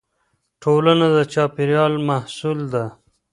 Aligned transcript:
ټولنه 0.61 1.07
د 1.15 1.17
چاپېريال 1.33 1.93
محصول 2.09 2.59
ده. 2.73 2.85